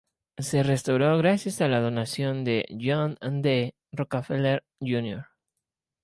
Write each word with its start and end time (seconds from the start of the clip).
Se 0.39 0.63
restauró 0.63 1.15
gracias 1.19 1.61
a 1.61 1.67
la 1.67 1.79
donación 1.79 2.43
de 2.43 2.65
John 2.83 3.17
D. 3.21 3.75
Rockefeller 3.91 4.63
Jr. 4.79 5.27